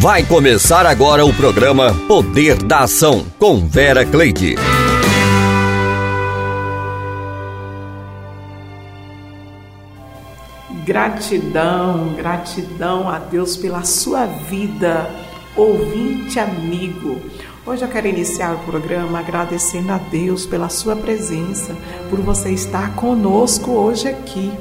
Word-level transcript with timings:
Vai 0.00 0.24
começar 0.24 0.86
agora 0.86 1.26
o 1.26 1.34
programa 1.34 1.92
Poder 2.06 2.62
da 2.62 2.82
Ação 2.82 3.26
com 3.36 3.66
Vera 3.66 4.06
Cleide. 4.06 4.54
Gratidão, 10.86 12.14
gratidão 12.14 13.08
a 13.08 13.18
Deus 13.18 13.56
pela 13.56 13.82
sua 13.82 14.24
vida, 14.24 15.10
ouvinte 15.56 16.38
amigo. 16.38 17.20
Hoje 17.66 17.82
eu 17.82 17.88
quero 17.88 18.06
iniciar 18.06 18.54
o 18.54 18.58
programa 18.60 19.18
agradecendo 19.18 19.90
a 19.90 19.98
Deus 19.98 20.46
pela 20.46 20.68
sua 20.68 20.94
presença, 20.94 21.76
por 22.08 22.20
você 22.20 22.52
estar 22.52 22.94
conosco 22.94 23.72
hoje 23.72 24.06
aqui, 24.06 24.52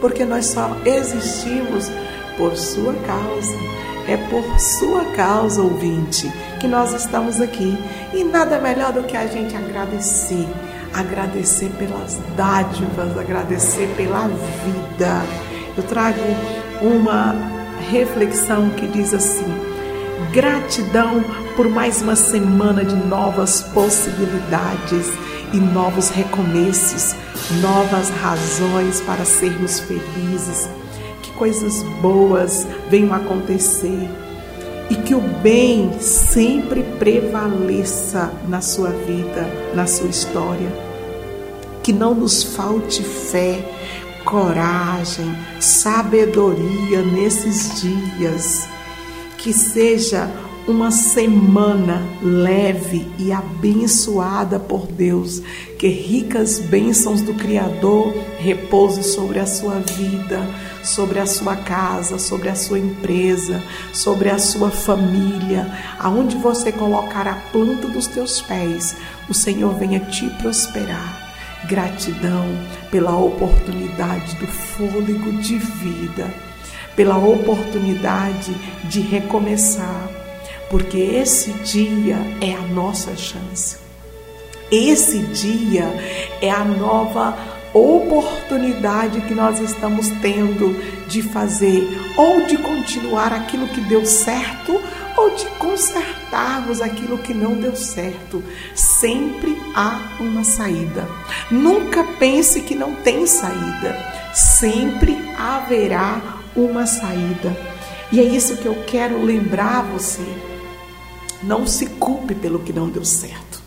porque 0.00 0.24
nós 0.24 0.46
só 0.46 0.76
existimos 0.84 1.88
por 2.36 2.56
sua 2.56 2.92
causa. 3.06 3.91
É 4.08 4.16
por 4.16 4.44
sua 4.58 5.04
causa, 5.16 5.62
ouvinte, 5.62 6.30
que 6.60 6.66
nós 6.66 6.92
estamos 6.92 7.40
aqui. 7.40 7.78
E 8.12 8.24
nada 8.24 8.58
melhor 8.60 8.92
do 8.92 9.04
que 9.04 9.16
a 9.16 9.26
gente 9.26 9.56
agradecer. 9.56 10.48
Agradecer 10.92 11.70
pelas 11.78 12.18
dádivas, 12.36 13.16
agradecer 13.16 13.88
pela 13.96 14.28
vida. 14.28 15.22
Eu 15.76 15.82
trago 15.84 16.20
uma 16.82 17.34
reflexão 17.90 18.68
que 18.70 18.86
diz 18.88 19.14
assim: 19.14 19.46
gratidão 20.32 21.24
por 21.56 21.68
mais 21.68 22.02
uma 22.02 22.16
semana 22.16 22.84
de 22.84 22.94
novas 22.94 23.62
possibilidades 23.62 25.06
e 25.52 25.56
novos 25.58 26.10
recomeços, 26.10 27.14
novas 27.60 28.10
razões 28.10 29.00
para 29.00 29.24
sermos 29.24 29.80
felizes 29.80 30.68
coisas 31.42 31.82
boas 32.00 32.64
venham 32.88 33.12
acontecer 33.12 34.08
e 34.88 34.94
que 34.94 35.12
o 35.12 35.20
bem 35.20 35.90
sempre 35.98 36.84
prevaleça 37.00 38.32
na 38.48 38.60
sua 38.60 38.90
vida, 38.90 39.52
na 39.74 39.84
sua 39.84 40.08
história. 40.08 40.72
Que 41.82 41.92
não 41.92 42.14
nos 42.14 42.44
falte 42.44 43.02
fé, 43.02 43.58
coragem, 44.24 45.36
sabedoria 45.58 47.02
nesses 47.02 47.82
dias. 47.82 48.68
Que 49.36 49.52
seja 49.52 50.30
uma 50.68 50.92
semana 50.92 52.06
leve 52.22 53.04
e 53.18 53.32
abençoada 53.32 54.60
por 54.60 54.86
Deus, 54.86 55.42
que 55.76 55.88
ricas 55.88 56.60
bênçãos 56.60 57.20
do 57.20 57.34
Criador 57.34 58.14
repouse 58.38 59.02
sobre 59.02 59.40
a 59.40 59.46
sua 59.46 59.80
vida, 59.80 60.40
sobre 60.82 61.18
a 61.18 61.26
sua 61.26 61.56
casa, 61.56 62.18
sobre 62.18 62.48
a 62.48 62.54
sua 62.54 62.78
empresa, 62.78 63.62
sobre 63.92 64.30
a 64.30 64.38
sua 64.38 64.70
família, 64.70 65.66
aonde 65.98 66.36
você 66.36 66.72
colocar 66.72 67.26
a 67.26 67.34
planta 67.52 67.88
dos 67.88 68.06
teus 68.06 68.40
pés, 68.42 68.96
o 69.28 69.34
Senhor 69.34 69.74
venha 69.74 70.00
te 70.00 70.28
prosperar. 70.40 71.20
Gratidão 71.66 72.46
pela 72.90 73.16
oportunidade 73.16 74.34
do 74.36 74.46
fôlego 74.46 75.32
de 75.40 75.58
vida, 75.58 76.28
pela 76.96 77.16
oportunidade 77.16 78.52
de 78.84 79.00
recomeçar 79.00 80.22
porque 80.72 80.96
esse 80.96 81.52
dia 81.52 82.16
é 82.40 82.54
a 82.54 82.62
nossa 82.62 83.14
chance. 83.14 83.76
Esse 84.70 85.18
dia 85.18 85.84
é 86.40 86.50
a 86.50 86.64
nova 86.64 87.36
oportunidade 87.74 89.20
que 89.22 89.34
nós 89.34 89.58
estamos 89.60 90.08
tendo 90.20 90.74
de 91.08 91.22
fazer 91.22 91.88
ou 92.16 92.46
de 92.46 92.58
continuar 92.58 93.32
aquilo 93.32 93.68
que 93.68 93.80
deu 93.80 94.04
certo 94.04 94.80
ou 95.16 95.30
de 95.34 95.46
consertarmos 95.58 96.80
aquilo 96.80 97.18
que 97.18 97.34
não 97.34 97.54
deu 97.54 97.76
certo. 97.76 98.42
Sempre 98.74 99.60
há 99.74 100.16
uma 100.20 100.44
saída. 100.44 101.08
Nunca 101.50 102.04
pense 102.18 102.60
que 102.60 102.74
não 102.74 102.94
tem 102.94 103.26
saída. 103.26 103.96
Sempre 104.34 105.16
haverá 105.38 106.20
uma 106.54 106.86
saída. 106.86 107.56
E 108.10 108.20
é 108.20 108.24
isso 108.24 108.56
que 108.56 108.66
eu 108.66 108.84
quero 108.86 109.22
lembrar 109.22 109.82
você 109.82 110.22
não 111.42 111.66
se 111.66 111.86
culpe 111.86 112.34
pelo 112.34 112.60
que 112.60 112.72
não 112.72 112.88
deu 112.88 113.04
certo. 113.04 113.60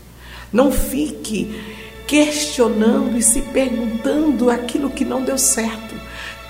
Não 0.52 0.72
fique 0.72 1.76
questionando 2.06 3.16
e 3.16 3.22
se 3.22 3.42
perguntando 3.42 4.50
aquilo 4.50 4.90
que 4.90 5.04
não 5.04 5.22
deu 5.22 5.38
certo. 5.38 5.94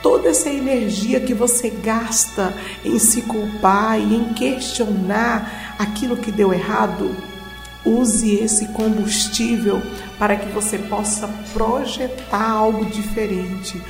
Toda 0.02 0.28
essa 0.28 0.50
energia 0.50 1.20
que 1.20 1.34
você 1.34 1.70
gasta 1.70 2.54
em 2.84 2.98
se 2.98 3.22
culpar 3.22 3.98
e 3.98 4.14
em 4.14 4.34
questionar 4.34 5.74
aquilo 5.78 6.16
que 6.16 6.30
deu 6.30 6.52
errado, 6.52 7.16
use 7.84 8.36
esse 8.36 8.68
combustível 8.68 9.82
para 10.18 10.36
que 10.36 10.48
você 10.52 10.78
possa 10.78 11.28
projetar 11.52 12.50
algo 12.50 12.84
diferente. 12.84 13.80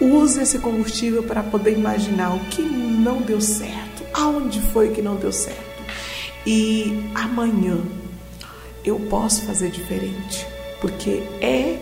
Use 0.00 0.40
esse 0.40 0.58
combustível 0.58 1.22
para 1.22 1.42
poder 1.42 1.72
imaginar 1.72 2.34
o 2.34 2.40
que 2.50 2.62
não 2.62 3.20
deu 3.20 3.40
certo, 3.40 4.04
aonde 4.14 4.60
foi 4.60 4.90
que 4.90 5.02
não 5.02 5.16
deu 5.16 5.32
certo 5.32 5.66
e 6.46 7.10
amanhã 7.12 7.76
eu 8.84 9.00
posso 9.10 9.42
fazer 9.42 9.68
diferente, 9.70 10.46
porque 10.86 11.24
é 11.40 11.80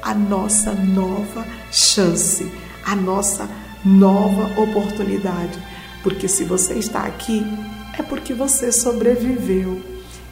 a 0.00 0.14
nossa 0.14 0.72
nova 0.72 1.44
chance, 1.72 2.48
a 2.86 2.94
nossa 2.94 3.50
nova 3.84 4.60
oportunidade. 4.60 5.58
Porque 6.04 6.28
se 6.28 6.44
você 6.44 6.74
está 6.74 7.00
aqui, 7.00 7.44
é 7.98 8.02
porque 8.02 8.32
você 8.32 8.70
sobreviveu. 8.70 9.82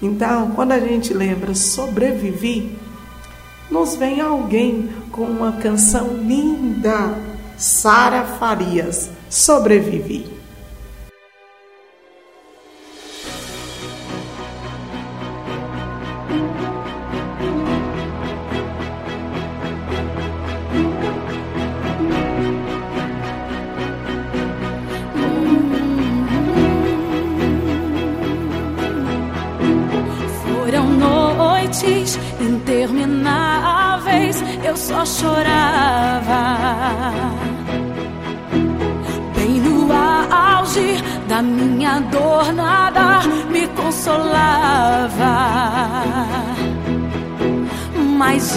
Então, 0.00 0.52
quando 0.52 0.70
a 0.70 0.78
gente 0.78 1.12
lembra 1.12 1.52
sobrevivi, 1.52 2.78
nos 3.68 3.96
vem 3.96 4.20
alguém 4.20 4.90
com 5.10 5.24
uma 5.24 5.54
canção 5.54 6.16
linda, 6.16 7.18
Sara 7.56 8.22
Farias, 8.38 9.10
Sobrevivi. 9.28 10.41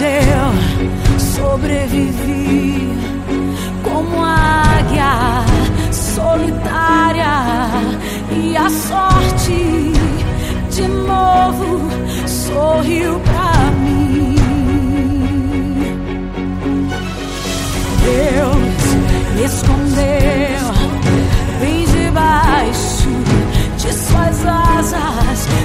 Eu 0.00 1.18
sobrevivi 1.18 2.96
como 3.82 4.24
águia 4.24 5.44
solitária 5.92 7.24
e 8.30 8.56
a 8.56 8.68
sorte 8.68 9.92
de 10.70 10.88
novo 10.88 11.80
sorriu 12.26 13.20
pra 13.20 13.70
mim. 13.82 14.36
Deus 18.04 18.84
me 19.34 19.44
escondeu 19.44 20.45
suas 24.88 25.02
asas, 25.02 25.55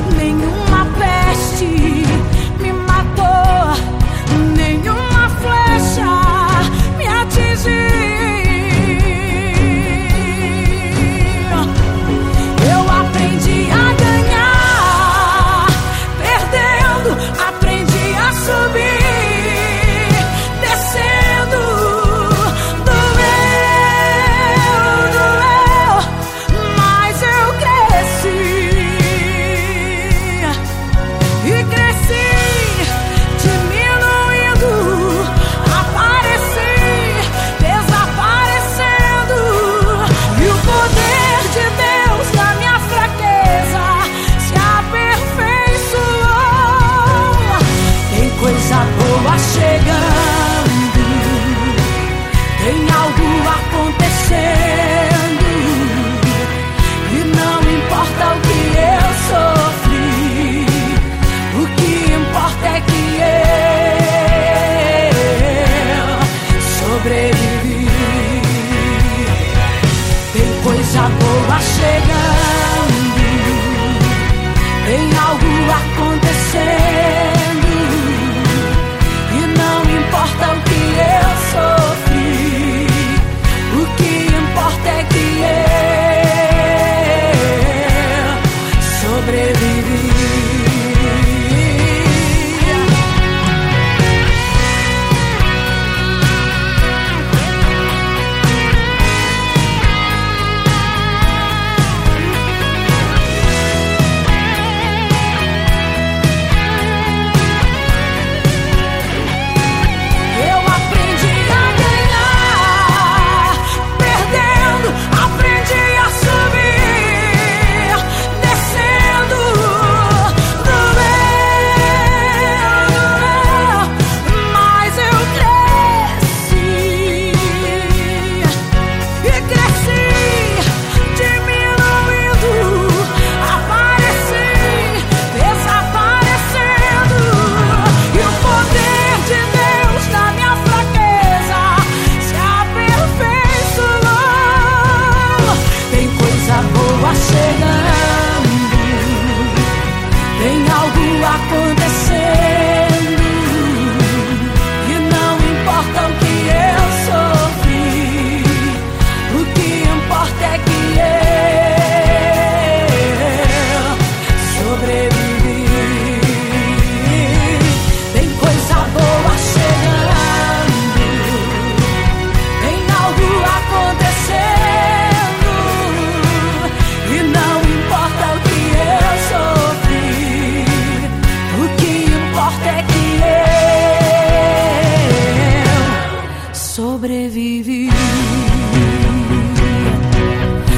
sobrevivi. 187.02 187.90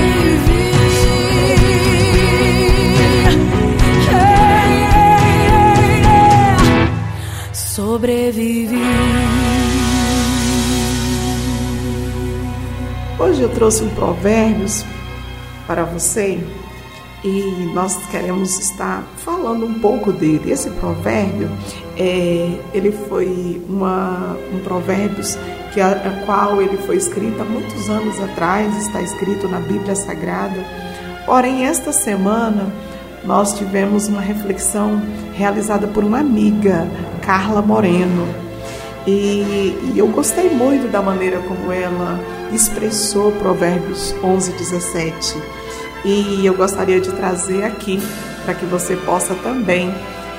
Sobrevivi. 7.52 8.82
Hoje 13.19 13.43
eu 13.43 13.49
trouxe 13.49 13.82
um 13.82 13.88
provérbios 13.90 14.84
para 15.66 15.82
você 15.82 16.40
e 17.25 17.71
nós 17.73 17.97
queremos 18.11 18.59
estar 18.59 19.03
falando 19.17 19.65
um 19.65 19.81
pouco 19.81 20.12
dele. 20.12 20.53
Esse 20.53 20.69
provérbio, 20.71 21.49
é, 21.97 22.59
ele 22.75 22.93
foi 23.09 23.62
uma, 23.67 24.37
um 24.53 24.59
provérbios 24.61 25.38
que 25.73 25.81
a, 25.81 25.91
a 25.93 26.26
qual 26.26 26.61
ele 26.61 26.76
foi 26.76 26.97
escrito 26.97 27.41
há 27.41 27.44
muitos 27.44 27.88
anos 27.88 28.21
atrás, 28.21 28.76
está 28.87 29.00
escrito 29.00 29.49
na 29.49 29.59
Bíblia 29.59 29.94
Sagrada. 29.94 30.62
Porém, 31.25 31.67
esta 31.67 31.93
semana 31.93 32.71
nós 33.25 33.56
tivemos 33.56 34.06
uma 34.06 34.21
reflexão 34.21 35.00
realizada 35.32 35.87
por 35.87 36.05
uma 36.05 36.19
amiga, 36.19 36.87
Carla 37.23 37.62
Moreno. 37.62 38.29
E, 39.06 39.76
e 39.82 39.94
eu 39.97 40.09
gostei 40.09 40.50
muito 40.50 40.91
da 40.91 41.00
maneira 41.00 41.38
como 41.41 41.73
ela 41.73 42.21
expressou 42.53 43.32
Provérbios 43.32 44.15
11, 44.23 44.53
17. 44.53 45.63
E 46.05 46.45
eu 46.45 46.55
gostaria 46.55 47.01
de 47.01 47.11
trazer 47.12 47.65
aqui 47.65 47.99
para 48.45 48.55
que 48.55 48.67
você 48.67 48.95
possa 48.95 49.35
também 49.37 49.93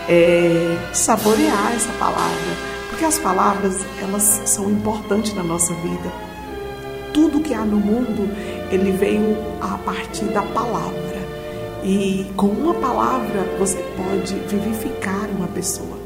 é, 0.07 0.77
saborear 0.93 1.73
essa 1.73 1.91
palavra, 1.93 2.55
porque 2.89 3.03
as 3.03 3.17
palavras 3.17 3.83
elas 3.99 4.43
são 4.45 4.69
importantes 4.69 5.33
na 5.33 5.43
nossa 5.43 5.73
vida. 5.73 6.11
Tudo 7.13 7.39
que 7.39 7.53
há 7.53 7.65
no 7.65 7.77
mundo 7.77 8.29
ele 8.71 8.91
veio 8.91 9.37
a 9.59 9.77
partir 9.79 10.25
da 10.25 10.43
palavra 10.43 11.25
e 11.83 12.31
com 12.35 12.47
uma 12.47 12.73
palavra 12.75 13.43
você 13.57 13.77
pode 13.97 14.35
vivificar 14.47 15.29
uma 15.35 15.47
pessoa 15.47 15.97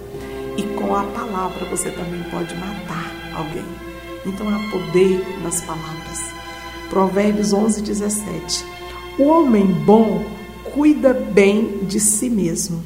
e 0.55 0.63
com 0.63 0.95
a 0.95 1.03
palavra 1.03 1.65
você 1.65 1.89
também 1.89 2.24
pode 2.31 2.55
matar 2.55 3.12
alguém. 3.36 3.65
Então 4.25 4.48
há 4.48 4.72
poder 4.72 5.25
nas 5.43 5.62
palavras. 5.62 6.31
Provérbios 6.89 7.53
11, 7.53 7.81
17. 7.81 8.78
O 9.19 9.25
homem 9.25 9.65
bom 9.65 10.25
cuida 10.73 11.13
bem 11.13 11.79
de 11.83 11.99
si 11.99 12.29
mesmo, 12.29 12.81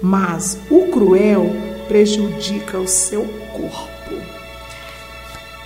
mas 0.00 0.56
o 0.70 0.86
cruel 0.86 1.50
prejudica 1.88 2.78
o 2.78 2.86
seu 2.86 3.24
corpo. 3.52 3.88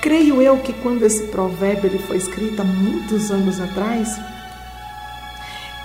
Creio 0.01 0.41
eu 0.41 0.57
que 0.61 0.73
quando 0.73 1.03
esse 1.03 1.25
provérbio 1.25 1.91
ele 1.91 1.99
foi 1.99 2.17
escrito 2.17 2.63
há 2.63 2.65
muitos 2.65 3.31
anos 3.31 3.61
atrás, 3.61 4.19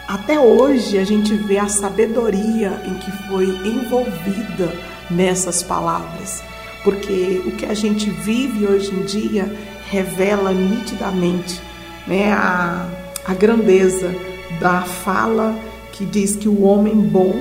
até 0.07 0.39
hoje 0.39 0.97
a 0.97 1.03
gente 1.03 1.33
vê 1.33 1.57
a 1.57 1.67
sabedoria 1.67 2.81
em 2.85 2.93
que 2.93 3.11
foi 3.27 3.49
envolvida 3.67 4.73
nessas 5.11 5.61
palavras, 5.61 6.41
porque 6.81 7.41
o 7.45 7.51
que 7.57 7.65
a 7.65 7.73
gente 7.73 8.09
vive 8.09 8.65
hoje 8.67 8.89
em 8.89 9.03
dia 9.03 9.53
revela 9.89 10.53
nitidamente 10.53 11.61
né, 12.07 12.31
a, 12.31 12.87
a 13.27 13.33
grandeza 13.33 14.15
da 14.59 14.81
fala 14.81 15.53
que 15.91 16.05
diz 16.05 16.35
que 16.35 16.47
o 16.47 16.63
homem 16.63 16.95
bom 16.95 17.39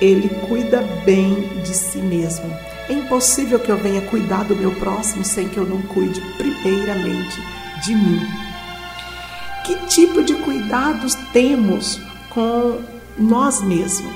ele 0.00 0.28
cuida 0.48 0.82
bem 1.04 1.34
de 1.62 1.74
si 1.74 1.98
mesmo. 1.98 2.50
É 2.88 2.92
impossível 2.92 3.58
que 3.58 3.70
eu 3.70 3.76
venha 3.76 4.00
cuidar 4.02 4.44
do 4.44 4.56
meu 4.56 4.72
próximo 4.76 5.24
sem 5.24 5.48
que 5.48 5.58
eu 5.58 5.66
não 5.66 5.82
cuide 5.82 6.20
primeiramente 6.38 7.40
de 7.84 7.94
mim. 7.94 8.20
Que 9.64 9.74
tipo 9.86 10.22
de 10.22 10.34
cuidados 10.36 11.14
temos 11.32 12.00
com 12.30 12.80
nós 13.18 13.62
mesmos? 13.62 14.12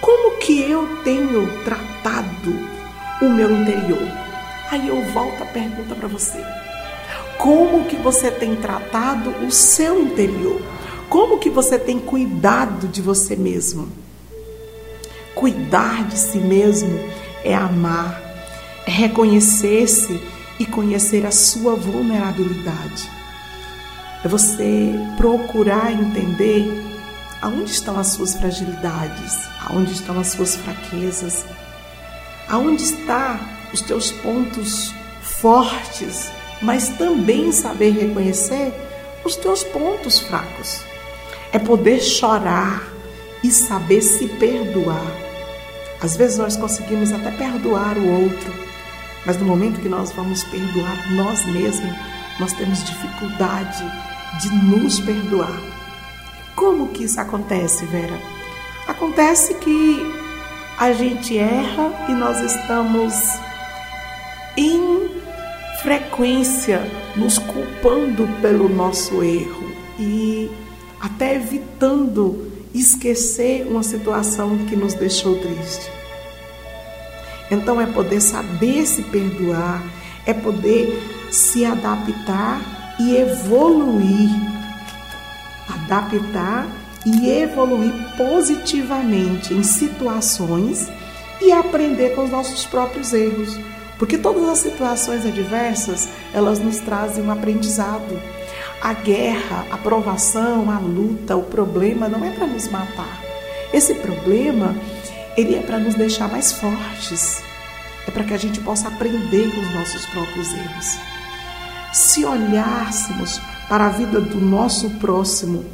Como 0.00 0.38
que 0.38 0.60
eu 0.60 1.02
tenho 1.04 1.46
tratado 1.62 2.52
o 3.20 3.28
meu 3.28 3.50
interior? 3.50 4.08
Aí 4.70 4.88
eu 4.88 5.00
volto 5.12 5.42
a 5.42 5.46
pergunta 5.46 5.94
para 5.94 6.08
você. 6.08 6.42
Como 7.42 7.86
que 7.86 7.96
você 7.96 8.30
tem 8.30 8.54
tratado 8.54 9.30
o 9.44 9.50
seu 9.50 10.00
interior? 10.00 10.62
Como 11.08 11.40
que 11.40 11.50
você 11.50 11.76
tem 11.76 11.98
cuidado 11.98 12.86
de 12.86 13.02
você 13.02 13.34
mesmo? 13.34 13.88
Cuidar 15.34 16.06
de 16.06 16.16
si 16.16 16.38
mesmo 16.38 17.00
é 17.42 17.52
amar, 17.52 18.22
é 18.86 18.90
reconhecer-se 18.92 20.22
e 20.56 20.64
conhecer 20.64 21.26
a 21.26 21.32
sua 21.32 21.74
vulnerabilidade. 21.74 23.10
É 24.24 24.28
você 24.28 24.92
procurar 25.16 25.92
entender 25.92 26.70
aonde 27.40 27.72
estão 27.72 27.98
as 27.98 28.06
suas 28.10 28.36
fragilidades, 28.36 29.48
aonde 29.68 29.94
estão 29.94 30.20
as 30.20 30.28
suas 30.28 30.54
fraquezas, 30.54 31.44
aonde 32.48 32.84
estão 32.84 33.40
os 33.72 33.82
teus 33.82 34.12
pontos 34.12 34.94
fortes, 35.20 36.30
mas 36.62 36.88
também 36.90 37.52
saber 37.52 37.90
reconhecer 37.90 38.72
os 39.24 39.36
teus 39.36 39.62
pontos 39.64 40.20
fracos. 40.20 40.82
É 41.52 41.58
poder 41.58 42.00
chorar 42.00 42.82
e 43.42 43.50
saber 43.50 44.00
se 44.00 44.26
perdoar. 44.28 45.12
Às 46.00 46.16
vezes 46.16 46.38
nós 46.38 46.56
conseguimos 46.56 47.12
até 47.12 47.30
perdoar 47.30 47.96
o 47.98 48.24
outro, 48.24 48.62
Mas 49.24 49.36
no 49.36 49.44
momento 49.44 49.80
que 49.80 49.88
nós 49.88 50.10
vamos 50.10 50.42
perdoar 50.42 51.12
nós 51.12 51.44
mesmos, 51.46 51.94
nós 52.40 52.52
temos 52.54 52.82
dificuldade 52.82 53.84
de 54.40 54.48
nos 54.66 54.98
perdoar. 54.98 55.60
Como 56.56 56.88
que 56.88 57.04
isso 57.04 57.20
acontece, 57.20 57.84
Vera? 57.86 58.18
Acontece 58.88 59.54
que 59.54 60.04
a 60.76 60.92
gente 60.92 61.38
erra 61.38 61.92
e 62.08 62.12
nós 62.12 62.40
estamos 62.40 63.14
em 64.56 65.21
frequência 65.82 66.80
nos 67.16 67.38
culpando 67.38 68.28
pelo 68.40 68.68
nosso 68.68 69.22
erro 69.22 69.72
e 69.98 70.50
até 71.00 71.34
evitando 71.34 72.50
esquecer 72.72 73.66
uma 73.66 73.82
situação 73.82 74.56
que 74.66 74.76
nos 74.76 74.94
deixou 74.94 75.38
triste. 75.38 75.90
Então 77.50 77.80
é 77.80 77.86
poder 77.86 78.20
saber 78.20 78.86
se 78.86 79.02
perdoar, 79.02 79.82
é 80.24 80.32
poder 80.32 81.02
se 81.30 81.64
adaptar 81.64 82.96
e 82.98 83.16
evoluir. 83.16 84.30
Adaptar 85.68 86.66
e 87.04 87.28
evoluir 87.28 87.92
positivamente 88.16 89.52
em 89.52 89.62
situações 89.62 90.88
e 91.40 91.50
aprender 91.50 92.14
com 92.14 92.24
os 92.24 92.30
nossos 92.30 92.64
próprios 92.64 93.12
erros. 93.12 93.58
Porque 94.02 94.18
todas 94.18 94.48
as 94.48 94.58
situações 94.58 95.24
adversas, 95.24 96.08
elas 96.34 96.58
nos 96.58 96.80
trazem 96.80 97.22
um 97.22 97.30
aprendizado. 97.30 98.20
A 98.80 98.92
guerra, 98.94 99.64
a 99.70 99.78
provação, 99.78 100.68
a 100.72 100.80
luta, 100.80 101.36
o 101.36 101.44
problema 101.44 102.08
não 102.08 102.24
é 102.24 102.32
para 102.32 102.48
nos 102.48 102.66
matar. 102.66 103.22
Esse 103.72 103.94
problema, 103.94 104.74
ele 105.36 105.54
é 105.54 105.62
para 105.62 105.78
nos 105.78 105.94
deixar 105.94 106.28
mais 106.28 106.50
fortes. 106.50 107.44
É 108.04 108.10
para 108.10 108.24
que 108.24 108.34
a 108.34 108.36
gente 108.36 108.58
possa 108.58 108.88
aprender 108.88 109.48
com 109.54 109.60
os 109.60 109.72
nossos 109.72 110.04
próprios 110.06 110.52
erros. 110.52 110.98
Se 111.92 112.24
olhássemos 112.24 113.40
para 113.68 113.86
a 113.86 113.90
vida 113.90 114.20
do 114.20 114.40
nosso 114.40 114.90
próximo 114.98 115.64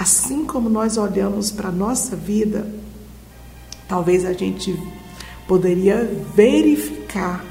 Assim 0.00 0.46
como 0.46 0.70
nós 0.70 0.96
olhamos 0.96 1.50
para 1.50 1.68
a 1.68 1.72
nossa 1.72 2.16
vida, 2.16 2.66
talvez 3.86 4.24
a 4.24 4.32
gente 4.32 4.74
poderia 5.46 6.10
verificar 6.34 7.44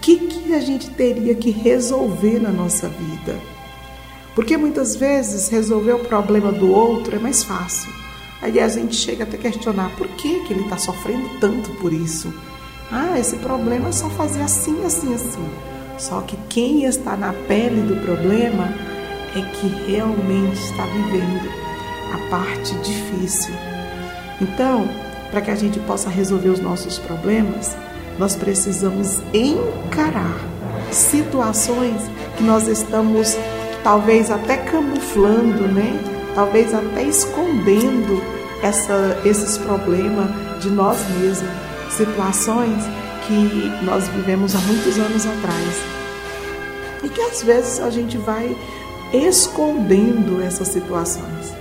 que, 0.00 0.16
que 0.16 0.54
a 0.54 0.60
gente 0.60 0.90
teria 0.90 1.34
que 1.34 1.50
resolver 1.50 2.40
na 2.40 2.50
nossa 2.50 2.88
vida. 2.88 3.38
Porque 4.34 4.56
muitas 4.56 4.96
vezes 4.96 5.48
resolver 5.48 5.92
o 5.92 6.04
problema 6.04 6.52
do 6.52 6.70
outro 6.70 7.16
é 7.16 7.18
mais 7.18 7.44
fácil. 7.44 7.92
Aí 8.40 8.58
a 8.58 8.68
gente 8.68 8.96
chega 8.96 9.24
até 9.24 9.36
questionar 9.36 9.94
por 9.96 10.08
que, 10.08 10.40
que 10.44 10.52
ele 10.52 10.62
está 10.62 10.78
sofrendo 10.78 11.28
tanto 11.40 11.70
por 11.72 11.92
isso. 11.92 12.32
Ah, 12.90 13.18
esse 13.18 13.36
problema 13.36 13.88
é 13.90 13.92
só 13.92 14.08
fazer 14.10 14.42
assim, 14.42 14.84
assim, 14.84 15.14
assim. 15.14 15.50
Só 15.98 16.22
que 16.22 16.36
quem 16.48 16.84
está 16.84 17.16
na 17.16 17.32
pele 17.32 17.82
do 17.82 17.96
problema 18.02 18.72
é 19.36 19.42
que 19.42 19.66
realmente 19.90 20.58
está 20.58 20.86
vivendo 20.86 21.48
a 22.14 22.30
parte 22.30 22.74
difícil. 22.76 23.54
Então, 24.40 24.88
para 25.30 25.42
que 25.42 25.50
a 25.50 25.54
gente 25.54 25.78
possa 25.80 26.08
resolver 26.08 26.48
os 26.48 26.60
nossos 26.60 26.98
problemas, 26.98 27.76
nós 28.20 28.36
precisamos 28.36 29.22
encarar 29.32 30.38
situações 30.92 32.02
que 32.36 32.42
nós 32.42 32.68
estamos 32.68 33.34
talvez 33.82 34.30
até 34.30 34.58
camuflando, 34.58 35.66
né? 35.66 35.98
Talvez 36.34 36.74
até 36.74 37.02
escondendo 37.02 38.22
essa, 38.62 39.18
esses 39.24 39.56
problemas 39.56 40.28
de 40.60 40.68
nós 40.68 40.98
mesmos, 41.18 41.50
situações 41.88 42.84
que 43.26 43.84
nós 43.86 44.06
vivemos 44.08 44.54
há 44.54 44.58
muitos 44.58 44.98
anos 44.98 45.24
atrás 45.24 45.82
e 47.02 47.08
que 47.08 47.22
às 47.22 47.42
vezes 47.42 47.80
a 47.80 47.88
gente 47.88 48.18
vai 48.18 48.54
escondendo 49.14 50.42
essas 50.42 50.68
situações. 50.68 51.54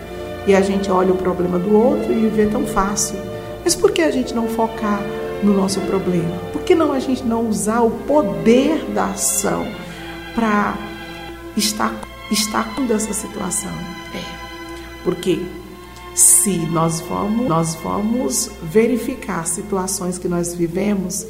E 0.45 0.53
a 0.53 0.59
gente 0.59 0.91
olha 0.91 1.13
o 1.13 1.17
problema 1.17 1.57
do 1.57 1.73
outro 1.73 2.11
e 2.11 2.27
vê 2.27 2.47
tão 2.47 2.65
fácil. 2.65 3.17
Mas 3.63 3.77
por 3.77 3.91
que 3.91 4.01
a 4.01 4.11
gente 4.11 4.33
não 4.33 4.45
focar 4.45 5.01
no 5.43 5.53
nosso 5.53 5.79
problema? 5.81 6.37
Por 6.51 6.61
que 6.63 6.75
não 6.75 6.91
a 6.91 6.99
gente 6.99 7.23
não 7.23 7.47
usar 7.47 7.81
o 7.81 7.91
poder 7.91 8.85
da 8.93 9.05
ação 9.07 9.65
para 10.35 10.75
estar 11.55 11.93
estar 12.31 12.75
com 12.75 12.83
essa 12.93 13.13
situação? 13.13 13.71
É. 14.13 14.23
Porque 15.03 15.39
se 16.15 16.57
nós 16.67 16.99
vamos 17.01 17.47
nós 17.47 17.75
vamos 17.75 18.51
verificar 18.63 19.45
situações 19.45 20.17
que 20.17 20.27
nós 20.27 20.53
vivemos, 20.53 21.25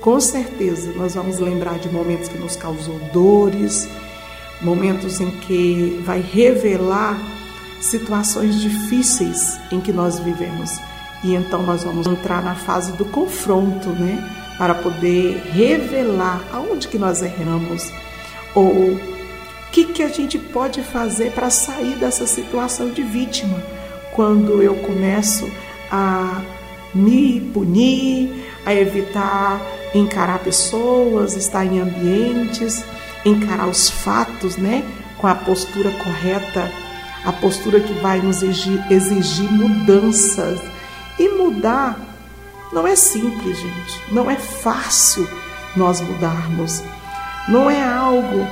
com 0.00 0.18
certeza 0.20 0.92
nós 0.96 1.14
vamos 1.14 1.38
lembrar 1.38 1.78
de 1.78 1.88
momentos 1.88 2.28
que 2.28 2.38
nos 2.38 2.56
causou 2.56 2.98
dores, 3.12 3.88
momentos 4.60 5.20
em 5.20 5.30
que 5.30 6.00
vai 6.04 6.20
revelar 6.20 7.18
situações 7.80 8.60
difíceis 8.60 9.58
em 9.70 9.80
que 9.80 9.92
nós 9.92 10.18
vivemos. 10.18 10.70
E 11.22 11.34
então 11.34 11.62
nós 11.62 11.84
vamos 11.84 12.06
entrar 12.06 12.42
na 12.42 12.54
fase 12.54 12.92
do 12.92 13.04
confronto, 13.04 13.88
né? 13.90 14.22
Para 14.58 14.74
poder 14.74 15.42
revelar 15.52 16.42
aonde 16.52 16.88
que 16.88 16.98
nós 16.98 17.22
erramos 17.22 17.90
ou 18.54 18.66
o 18.66 19.00
que, 19.70 19.84
que 19.84 20.02
a 20.02 20.08
gente 20.08 20.38
pode 20.38 20.82
fazer 20.82 21.32
para 21.32 21.48
sair 21.48 21.96
dessa 21.96 22.26
situação 22.26 22.90
de 22.90 23.02
vítima 23.02 23.62
quando 24.14 24.62
eu 24.62 24.74
começo 24.76 25.50
a 25.90 26.42
me 26.94 27.40
punir, 27.54 28.46
a 28.66 28.74
evitar 28.74 29.60
encarar 29.94 30.40
pessoas, 30.40 31.34
estar 31.34 31.64
em 31.64 31.80
ambientes 31.80 32.84
encarar 33.24 33.68
os 33.68 33.88
fatos, 33.88 34.56
né, 34.56 34.84
com 35.18 35.26
a 35.26 35.34
postura 35.34 35.90
correta, 35.90 36.70
a 37.24 37.32
postura 37.32 37.80
que 37.80 37.92
vai 37.94 38.20
nos 38.20 38.42
exigir, 38.42 38.84
exigir 38.90 39.50
mudanças. 39.50 40.60
E 41.18 41.28
mudar 41.28 41.98
não 42.72 42.86
é 42.86 42.96
simples, 42.96 43.58
gente. 43.58 44.12
Não 44.12 44.30
é 44.30 44.36
fácil 44.36 45.28
nós 45.76 46.00
mudarmos. 46.00 46.82
Não 47.48 47.68
é 47.68 47.82
algo, 47.82 48.46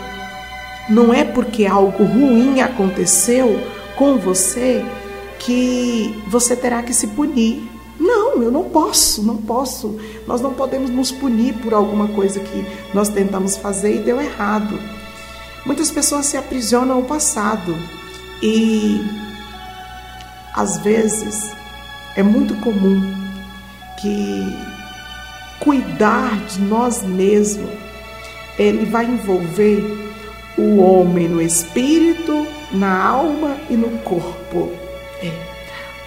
não 0.88 1.14
é 1.14 1.24
porque 1.24 1.64
algo 1.64 2.04
ruim 2.04 2.60
aconteceu 2.60 3.58
com 3.96 4.18
você 4.18 4.84
que 5.38 6.22
você 6.26 6.54
terá 6.54 6.82
que 6.82 6.92
se 6.92 7.06
punir. 7.08 7.68
Não, 7.98 8.42
eu 8.42 8.50
não 8.50 8.64
posso, 8.64 9.22
não 9.22 9.36
posso. 9.36 9.98
Nós 10.26 10.40
não 10.40 10.52
podemos 10.52 10.90
nos 10.90 11.10
punir 11.10 11.54
por 11.54 11.72
alguma 11.72 12.08
coisa 12.08 12.40
que 12.40 12.66
nós 12.92 13.08
tentamos 13.08 13.56
fazer 13.56 13.96
e 13.96 14.02
deu 14.02 14.20
errado. 14.20 14.78
Muitas 15.64 15.90
pessoas 15.90 16.26
se 16.26 16.36
aprisionam 16.36 16.96
ao 16.96 17.02
passado 17.02 17.76
e 18.42 19.00
às 20.54 20.78
vezes 20.78 21.52
é 22.16 22.22
muito 22.22 22.54
comum 22.56 23.00
que 24.00 24.56
cuidar 25.58 26.36
de 26.46 26.60
nós 26.60 27.02
mesmos 27.02 27.70
ele 28.58 28.84
vai 28.84 29.06
envolver 29.06 29.82
o 30.58 30.78
homem 30.78 31.28
no 31.28 31.40
espírito, 31.40 32.46
na 32.72 33.02
alma 33.02 33.56
e 33.70 33.74
no 33.74 33.90
corpo. 33.98 34.70
É 35.22 35.50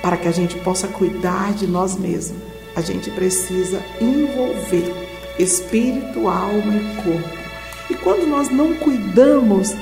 para 0.04 0.18
que 0.18 0.28
a 0.28 0.32
gente 0.32 0.58
possa 0.58 0.86
cuidar 0.90 1.54
de 1.54 1.66
nós 1.66 1.98
mesmos, 1.98 2.38
a 2.76 2.82
gente 2.82 3.10
precisa 3.12 3.82
envolver 4.02 4.94
espírito, 5.40 6.28
alma 6.28 6.76
e 6.76 6.96
corpo. 7.02 7.38
E 7.90 7.94
quando 7.96 8.28
nós 8.28 8.50
não 8.50 8.76
cuidamos, 8.76 9.74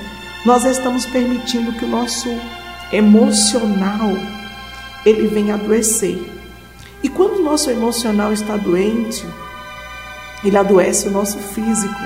nós 0.46 0.64
estamos 0.64 1.08
permitindo 1.08 1.74
que 1.74 1.86
o 1.86 1.88
nosso 1.88 2.30
emocional 2.94 4.12
ele 5.06 5.28
venha 5.28 5.56
adoecer. 5.56 6.20
E 7.04 7.10
quando 7.10 7.40
o 7.40 7.44
nosso 7.44 7.70
emocional 7.70 8.32
está 8.32 8.58
doente, 8.58 9.26
ele 10.44 10.58
adoece 10.58 11.08
o 11.08 11.12
nosso 11.12 11.38
físico, 11.38 12.02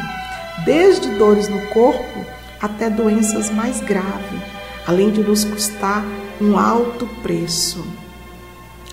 desde 0.63 1.09
dores 1.15 1.47
no 1.47 1.61
corpo 1.67 2.25
até 2.61 2.89
doenças 2.89 3.49
mais 3.49 3.81
graves, 3.81 4.41
além 4.87 5.11
de 5.11 5.21
nos 5.21 5.43
custar 5.43 6.05
um 6.41 6.57
alto 6.57 7.07
preço 7.21 7.83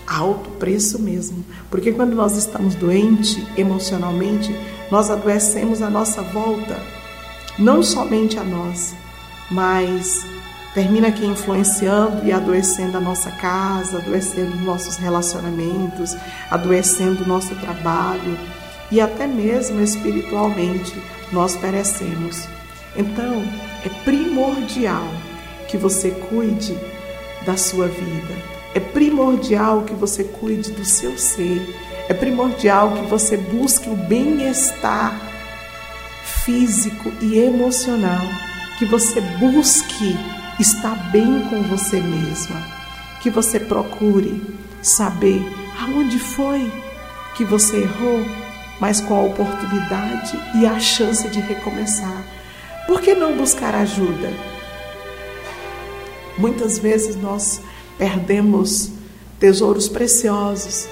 alto 0.07 0.49
preço 0.51 1.01
mesmo. 1.01 1.43
Porque 1.69 1.91
quando 1.91 2.13
nós 2.13 2.37
estamos 2.37 2.75
doentes 2.75 3.41
emocionalmente, 3.57 4.55
nós 4.91 5.09
adoecemos 5.09 5.81
a 5.81 5.89
nossa 5.89 6.21
volta, 6.21 6.79
não 7.57 7.81
somente 7.81 8.37
a 8.37 8.43
nós, 8.43 8.93
mas 9.49 10.25
termina 10.73 11.09
aqui 11.09 11.25
influenciando 11.25 12.25
e 12.25 12.31
adoecendo 12.31 12.97
a 12.97 13.01
nossa 13.01 13.31
casa, 13.31 13.97
adoecendo 13.97 14.55
nossos 14.57 14.97
relacionamentos, 14.97 16.15
adoecendo 16.49 17.23
o 17.23 17.27
nosso 17.27 17.55
trabalho 17.55 18.37
e 18.91 18.99
até 18.99 19.27
mesmo 19.27 19.81
espiritualmente 19.81 20.95
nós 21.31 21.55
perecemos. 21.55 22.47
Então, 22.95 23.43
é 23.85 23.89
primordial 24.03 25.07
que 25.67 25.77
você 25.77 26.11
cuide 26.11 26.77
da 27.45 27.57
sua 27.57 27.87
vida, 27.87 28.53
é 28.75 28.79
primordial 28.79 29.83
que 29.83 29.93
você 29.93 30.23
cuide 30.23 30.71
do 30.71 30.83
seu 30.83 31.17
ser. 31.17 31.61
É 32.09 32.13
primordial 32.13 32.91
que 32.91 33.05
você 33.05 33.37
busque 33.37 33.89
o 33.89 33.95
bem-estar 33.95 35.15
físico 36.43 37.11
e 37.21 37.37
emocional, 37.37 38.21
que 38.77 38.85
você 38.85 39.21
busque 39.21 40.17
estar 40.63 40.95
bem 41.11 41.41
com 41.49 41.61
você 41.63 41.99
mesma, 41.99 42.55
que 43.21 43.29
você 43.29 43.59
procure 43.59 44.41
saber 44.81 45.43
aonde 45.77 46.17
foi 46.17 46.71
que 47.35 47.43
você 47.43 47.81
errou, 47.81 48.25
mas 48.79 49.01
com 49.01 49.13
a 49.13 49.23
oportunidade 49.23 50.39
e 50.55 50.65
a 50.65 50.79
chance 50.79 51.27
de 51.27 51.39
recomeçar. 51.41 52.23
Por 52.87 53.01
que 53.01 53.13
não 53.13 53.35
buscar 53.35 53.75
ajuda? 53.75 54.31
Muitas 56.37 56.79
vezes 56.79 57.15
nós 57.17 57.61
perdemos 57.97 58.91
tesouros 59.39 59.89
preciosos 59.89 60.87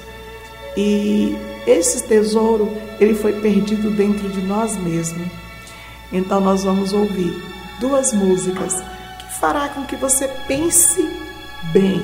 e 0.75 1.36
esse 1.66 2.04
tesouro 2.04 2.70
ele 3.00 3.16
foi 3.16 3.40
perdido 3.40 3.92
dentro 3.92 4.28
de 4.30 4.42
nós 4.42 4.75
mesmos. 4.78 5.28
Então 6.12 6.42
nós 6.42 6.63
vamos 6.63 6.92
ouvir 6.92 7.42
duas 7.80 8.13
músicas 8.13 8.91
fará 9.42 9.68
com 9.70 9.84
que 9.84 9.96
você 9.96 10.28
pense 10.48 11.04
bem, 11.74 12.00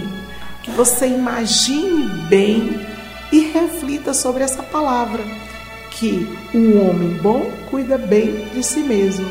que 0.63 0.71
você 0.71 1.05
imagine 1.05 2.09
bem 2.27 2.85
e 3.31 3.51
reflita 3.51 4.11
sobre 4.11 4.43
essa 4.43 4.63
palavra 4.63 5.23
que 5.91 6.27
o 6.53 6.79
homem 6.79 7.13
bom 7.21 7.51
cuida 7.69 7.97
bem 7.97 8.45
de 8.53 8.63
si 8.63 8.79
mesmo 8.79 9.27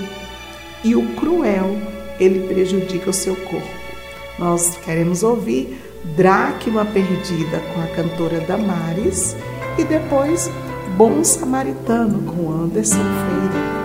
e 0.84 0.94
o 0.94 1.14
cruel 1.16 1.76
ele 2.20 2.46
prejudica 2.46 3.10
o 3.10 3.12
seu 3.12 3.34
corpo. 3.34 3.68
Nós 4.38 4.76
queremos 4.84 5.24
ouvir 5.24 5.76
Dracma 6.16 6.84
Perdida 6.84 7.60
com 7.74 7.82
a 7.82 7.86
cantora 7.88 8.40
Damares 8.40 9.34
e 9.76 9.84
depois 9.84 10.48
Bom 10.96 11.24
Samaritano 11.24 12.22
com 12.32 12.52
Anderson 12.52 12.96
Freire. 12.98 13.75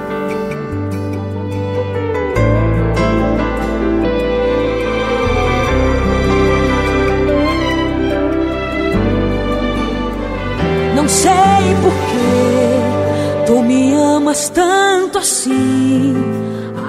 Tanto 14.49 15.17
assim. 15.17 16.15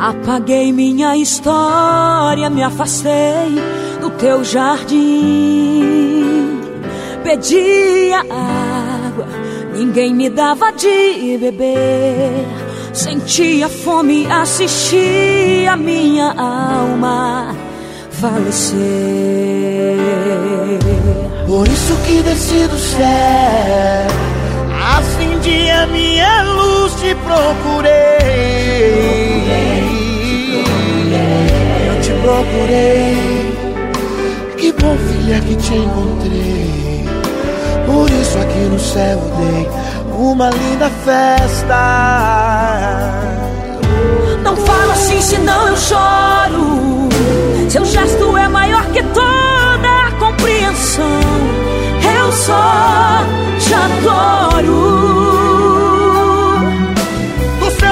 Apaguei 0.00 0.72
minha 0.72 1.16
história, 1.16 2.50
me 2.50 2.62
afastei 2.62 3.54
do 4.00 4.11
teu 4.11 4.42
jardim. 4.44 5.80
Pedia 7.22 8.18
água, 8.18 9.26
ninguém 9.75 10.14
me 10.14 10.28
dava 10.28 10.72
de 10.72 11.38
beber. 11.38 12.46
Sentia 12.92 13.68
fome, 13.68 14.26
assistia 14.30 15.76
minha 15.76 16.32
alma 16.32 17.54
falecer. 18.22 18.78
Por 21.46 21.66
isso 21.66 21.94
que 22.07 22.22
desci 22.22 22.66
do 22.68 22.78
céu, 22.78 24.02
procurei. 27.14 27.92
Eu 31.88 32.01
te 32.01 32.12
procurei. 32.22 33.53
Que 34.57 34.72
bom, 34.72 34.96
filha, 34.96 35.40
que 35.40 35.57
te 35.57 35.75
encontrei. 35.75 37.05
Por 37.87 38.11
isso 38.11 38.38
aqui 38.38 38.59
no 38.70 38.79
céu 38.79 39.20
dei 39.38 39.68
uma 40.16 40.51
linda 40.51 40.90
festa. 41.05 41.75
Não 44.42 44.57
fala 44.57 44.92
assim, 44.92 45.20
senão 45.20 45.68
eu 45.68 45.77
choro. 45.77 47.09
Seu 47.68 47.85
gesto 47.85 48.37
é 48.37 48.48
maior 48.48 48.85
que 48.87 49.03
toda 49.03 50.07
a 50.07 50.12
compreensão. 50.18 51.20
Eu 52.18 52.33
só 52.33 53.25
te 53.59 53.75
adoro. 53.75 55.52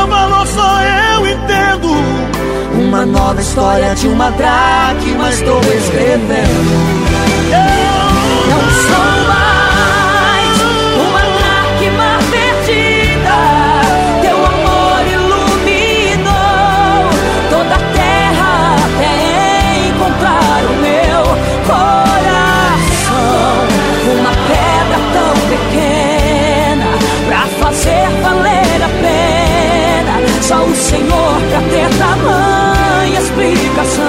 Seu 0.00 0.08
valor 0.08 0.46
só 0.46 0.80
eu 0.80 1.26
entendo. 1.26 1.88
Uma 2.88 3.04
nova 3.04 3.38
história 3.38 3.94
de 3.94 4.08
uma 4.08 4.30
dracma 4.30 5.28
estou 5.28 5.60
escrevendo. 5.60 6.70
Não 8.48 8.70
sou 8.80 9.28
mais 9.28 9.59
Só 30.50 30.64
o 30.64 30.74
Senhor 30.74 31.40
pra 31.48 31.60
ter 31.70 31.88
tamanha 31.96 33.20
explicação. 33.20 34.04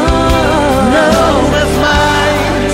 Não 0.91 1.56
és 1.56 1.71
mais 1.77 2.73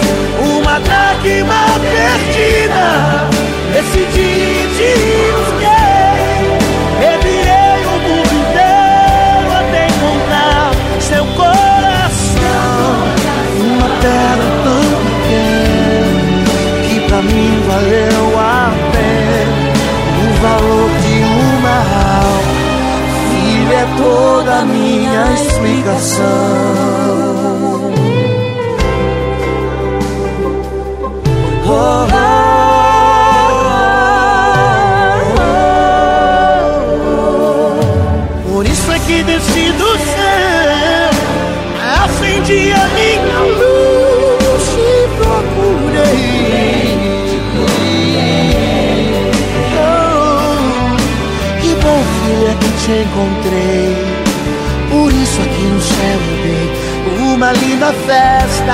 uma 0.56 0.80
dracma 0.80 1.66
perdida. 1.82 3.28
Explicação. 25.88 26.26
Oh, 31.66 31.72
oh. 31.72 32.48
Por 38.52 38.66
isso 38.66 38.92
é 38.92 39.00
que 39.00 39.24
desci 39.24 39.72
do 39.72 39.98
céu, 39.98 41.10
acendi 42.04 42.74
a 42.74 42.88
minha 42.90 43.40
luz 43.58 44.66
e 44.78 45.08
procurei. 45.18 46.28
Oh, 49.80 50.96
que 51.62 51.72
bom, 51.76 52.02
filha, 52.26 52.54
que 52.60 52.70
te 52.84 52.92
encontrei. 53.04 54.17
Uma 57.38 57.54
linda 57.54 57.94
festa. 57.94 58.74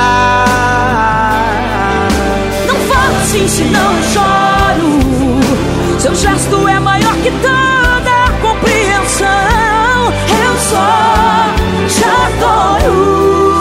Não 2.66 2.76
fala 2.88 3.18
assim, 3.22 3.46
senão 3.46 3.98
eu 3.98 4.04
choro. 4.14 6.00
Seu 6.00 6.16
gesto 6.16 6.68
é 6.70 6.80
maior 6.80 7.14
que 7.18 7.30
toda 7.30 8.32
compreensão. 8.42 9.28
Eu 10.46 10.56
só 10.72 11.50
te 11.90 12.06
adoro. 12.06 13.54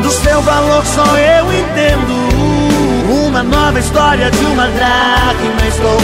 Do 0.00 0.10
seu 0.12 0.40
valor 0.42 0.86
só 0.86 1.16
eu 1.16 1.52
entendo. 1.52 2.28
Uma 3.26 3.42
nova 3.42 3.80
história 3.80 4.30
de 4.30 4.44
uma 4.46 4.68
dracma 4.68 5.66
estou 5.66 5.98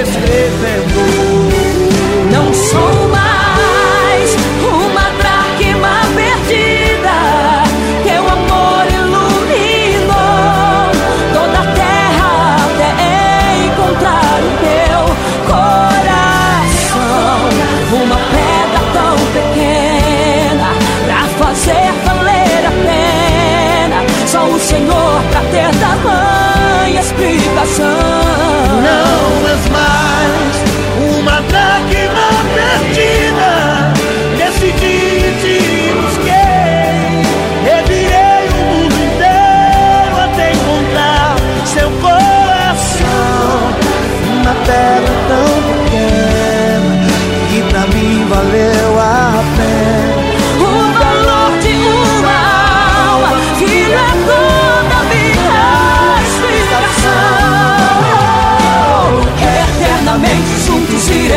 escrevendo. 0.00 1.04
Não 2.32 2.54
sou 2.54 3.08
mais 3.10 3.33
Senhor 24.74 25.22
pra 25.30 25.40
ter 25.52 25.70
tamanha 25.78 27.00
explicação. 27.00 28.13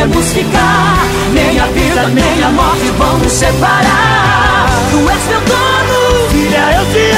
podemos 0.08 0.34
ficar. 0.34 0.98
Nem 1.34 1.60
a 1.60 1.65
vida, 1.67 2.08
nem 2.08 2.43
a 2.43 2.50
morte 2.50 2.89
vão 2.98 3.17
nos 3.17 3.32
separar. 3.32 4.70
Tu 4.91 5.10
és 5.10 5.24
meu 5.28 5.41
dono, 5.41 6.30
filha, 6.30 6.78
eu 6.78 6.86
te 6.93 7.12
amo. 7.12 7.16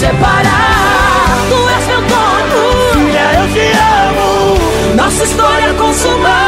Separar. 0.00 1.36
Tu 1.50 1.58
és 1.76 1.86
meu 1.88 2.00
dono, 2.12 2.60
Filha, 2.94 3.26
eu 3.38 3.46
te 3.52 3.66
amo. 4.08 4.96
nossa 4.96 5.24
história 5.24 5.74
consumada 5.74 6.39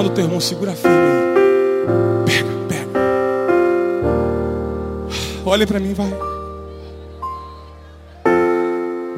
mão 0.00 0.08
do 0.08 0.14
teu 0.14 0.24
irmão, 0.24 0.40
segura 0.40 0.72
firme 0.72 0.96
aí. 0.96 2.24
Pega, 2.24 2.48
pega. 2.68 3.00
Olha 5.44 5.66
para 5.66 5.78
mim, 5.78 5.92
vai. 5.92 6.10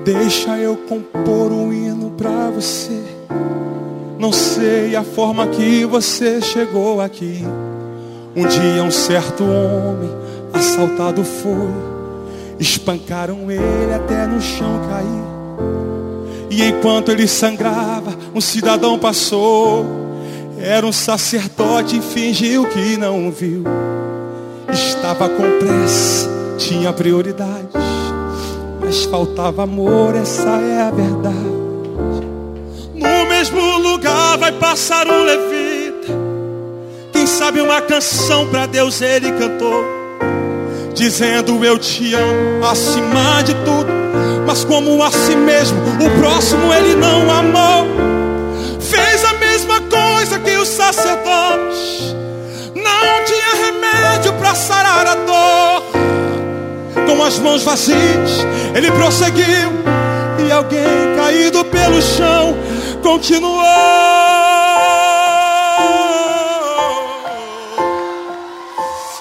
Deixa 0.05 0.59
eu 0.59 0.77
compor 0.77 1.53
um 1.53 1.73
hino 1.73 2.11
pra 2.11 2.51
você. 2.51 3.01
Não 4.19 4.33
sei 4.33 4.97
a 4.97 5.05
forma 5.05 5.47
que 5.47 5.85
você 5.85 6.41
chegou 6.41 7.01
aqui. 7.01 7.45
Um 8.35 8.47
dia 8.47 8.83
um 8.83 8.91
certo 8.91 9.45
homem 9.45 10.11
assaltado 10.53 11.23
foi. 11.23 11.93
Espancaram 12.59 13.51
ele 13.51 13.95
até 13.95 14.27
no 14.27 14.41
chão 14.41 14.81
cair. 14.89 15.23
E 16.51 16.65
enquanto 16.65 17.11
ele 17.11 17.29
sangrava, 17.29 18.17
um 18.35 18.41
cidadão 18.41 18.99
passou. 18.99 20.02
Era 20.65 20.87
um 20.87 20.93
sacerdote 20.93 21.99
e 21.99 22.01
fingiu 22.01 22.65
que 22.67 22.97
não 22.97 23.33
viu. 23.33 23.65
Estava 24.73 25.29
com 25.29 25.59
pressa, 25.59 26.31
tinha 26.57 26.93
prioridades. 26.93 27.83
Mas 28.81 29.03
faltava 29.05 29.65
amor, 29.65 30.15
essa 30.15 30.49
é 30.49 30.83
a 30.83 30.91
verdade. 30.93 31.53
No 32.95 33.29
mesmo 33.29 33.79
lugar 33.79 34.39
vai 34.39 34.53
passar 34.53 35.09
um 35.09 35.25
levita. 35.25 36.13
Quem 37.13 37.27
sabe 37.27 37.61
uma 37.61 37.81
canção 37.81 38.47
para 38.47 38.67
Deus 38.67 39.03
ele 39.03 39.33
cantou. 39.33 39.85
Dizendo 40.95 41.65
eu 41.65 41.77
te 41.77 42.15
amo 42.15 42.65
acima 42.65 43.43
de 43.43 43.55
tudo. 43.65 43.91
Mas 44.47 44.65
como 44.65 45.03
a 45.03 45.11
si 45.11 45.35
mesmo, 45.35 45.79
o 45.81 46.21
próximo 46.21 46.73
ele 46.73 46.95
não 46.95 47.29
amou. 47.29 48.12
Que 50.41 50.57
o 50.57 50.65
sacerdote. 50.65 52.17
Não 52.75 53.25
tinha 53.25 53.65
remédio 53.67 54.33
para 54.33 54.55
sarar 54.55 55.07
a 55.07 55.15
dor. 55.15 55.85
Com 57.07 57.23
as 57.23 57.39
mãos 57.39 57.63
vazias, 57.63 58.45
ele 58.75 58.91
prosseguiu. 58.91 59.71
E 60.45 60.51
alguém 60.51 61.15
caído 61.17 61.65
pelo 61.67 62.03
chão 62.03 62.57
continuou. 63.03 63.63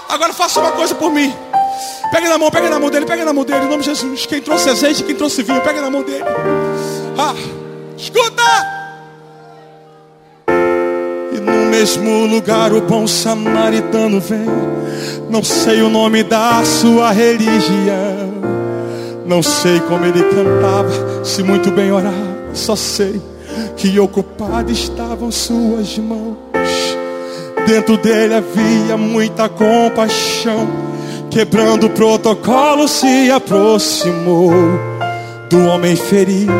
Agora 0.09 0.33
faça 0.33 0.59
uma 0.59 0.71
coisa 0.71 0.95
por 0.95 1.11
mim. 1.11 1.31
Pega 2.11 2.29
na 2.29 2.37
mão, 2.37 2.49
pega 2.49 2.69
na 2.69 2.79
mão 2.79 2.89
dele, 2.89 3.05
pega 3.05 3.23
na 3.23 3.33
mão 3.33 3.45
dele, 3.45 3.65
em 3.65 3.69
nome 3.69 3.83
de 3.83 3.89
Jesus. 3.89 4.25
Quem 4.25 4.41
trouxe 4.41 4.69
azeite, 4.69 5.03
quem 5.03 5.15
trouxe 5.15 5.43
vinho, 5.43 5.61
pega 5.61 5.81
na 5.81 5.89
mão 5.89 6.01
dele. 6.01 6.25
Ah, 7.17 7.35
escuta! 7.95 8.80
Mesmo 11.71 12.25
lugar 12.25 12.73
o 12.73 12.81
bom 12.81 13.07
samaritano 13.07 14.19
vem. 14.19 14.45
Não 15.29 15.41
sei 15.41 15.81
o 15.81 15.89
nome 15.89 16.21
da 16.21 16.61
sua 16.65 17.13
religião. 17.13 18.29
Não 19.25 19.41
sei 19.41 19.79
como 19.79 20.05
ele 20.05 20.21
cantava, 20.21 21.23
se 21.23 21.41
muito 21.41 21.71
bem 21.71 21.89
orava. 21.89 22.41
Só 22.53 22.75
sei 22.75 23.21
que 23.77 23.97
ocupadas 23.97 24.77
estavam 24.77 25.31
suas 25.31 25.97
mãos. 25.97 26.35
Dentro 27.65 27.95
dele 27.95 28.33
havia 28.33 28.97
muita 28.97 29.47
compaixão. 29.47 30.67
Quebrando 31.29 31.85
o 31.85 31.91
protocolo, 31.91 32.85
se 32.89 33.31
aproximou 33.31 34.51
do 35.49 35.65
homem 35.67 35.95
ferido. 35.95 36.51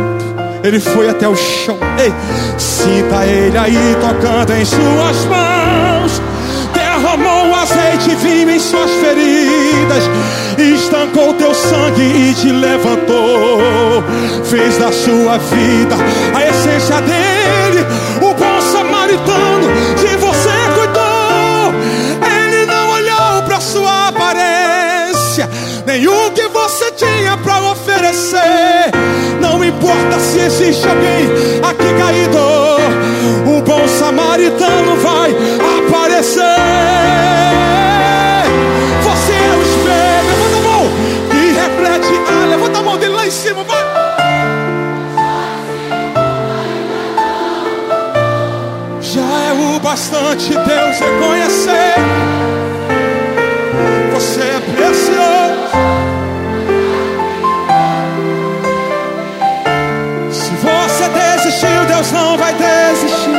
Ele 0.64 0.80
foi 0.80 1.10
até 1.10 1.28
o 1.28 1.36
chão. 1.36 1.81
Sinta 2.58 3.26
ele 3.26 3.58
aí 3.58 3.98
tocando 4.02 4.54
em 4.54 4.66
suas 4.66 5.26
mãos. 5.26 6.22
Derramou 6.74 7.54
azeite 7.56 8.12
e 8.12 8.16
vinho 8.16 8.50
em 8.50 8.60
suas 8.60 8.90
feridas. 8.92 10.10
Estancou 10.58 11.34
teu 11.34 11.54
sangue 11.54 12.02
e 12.02 12.34
te 12.34 12.52
levantou. 12.52 14.04
Fez 14.46 14.78
da 14.78 14.92
sua 14.92 15.38
vida 15.38 15.96
a 16.36 16.48
essência 16.48 17.02
dele. 17.02 17.86
O 18.22 18.34
bom 18.34 18.62
samaritano 18.62 19.68
de 20.00 20.16
você 20.18 20.50
cuidou. 20.76 21.74
Ele 22.26 22.66
não 22.66 22.90
olhou 22.92 23.44
para 23.46 23.60
sua 23.60 24.08
aparência, 24.08 25.50
o 26.08 26.32
que 26.32 26.48
você 26.48 26.92
tinha 26.92 27.38
para 27.38 27.60
importa 29.92 30.20
se 30.20 30.40
existe 30.40 30.88
alguém 30.88 31.28
aqui 31.62 31.94
caído, 32.00 32.38
o 33.46 33.62
bom 33.62 33.88
samaritano 33.88 34.96
vai 34.96 35.32
aparecer. 35.80 36.42
Você 39.04 39.34
é 39.34 39.58
o 39.58 39.62
espelho, 39.62 40.28
levanta 40.30 40.58
a 40.58 40.62
mão 40.62 40.84
e 41.34 41.52
reflete. 41.54 42.22
Ah, 42.28 42.46
levanta 42.48 42.80
a 42.80 42.82
mão 42.82 42.98
dele 42.98 43.14
lá 43.14 43.28
em 43.28 43.32
cima, 43.32 43.64
vai. 43.64 43.82
Já 49.02 49.22
é 49.22 49.54
o 49.54 49.80
bastante 49.80 50.54
Deus 50.54 51.00
reconhecer. 51.00 51.96
Você 54.14 54.42
é 54.42 54.60
precioso. 54.74 55.41
Não 62.12 62.38
vai 62.38 62.54
desistir. 62.54 63.30